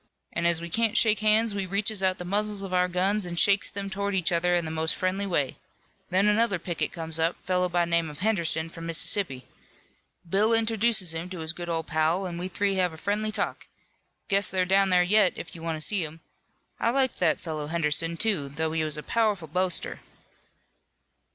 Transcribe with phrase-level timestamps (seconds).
[0.33, 3.37] An' as we can't shake hands we reaches out the muzzles of our guns and
[3.37, 5.57] shakes them towards each other in the most friendly way.
[6.09, 9.45] Then another picket comes up, fellow by name of Henderson, from Mississippi.
[10.27, 13.67] Bill introduces him to his good old pal, an' we three have a friendly talk.
[14.27, 16.21] Guess they're down there yet, if you want to see 'em.
[16.79, 19.99] I liked that fellow, Henderson, too, though he was a powerful boaster."